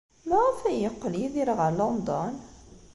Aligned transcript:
Maɣef 0.29 0.59
ay 0.63 0.77
yeqqel 0.81 1.13
Yidir 1.21 1.49
ɣer 1.59 1.71
London? 1.79 2.33